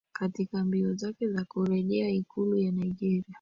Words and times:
katika 0.13 0.63
mbio 0.63 0.93
zake 0.95 1.29
za 1.29 1.45
kurejea 1.45 2.09
ikulu 2.09 2.55
ya 2.57 2.71
nigeria 2.71 3.23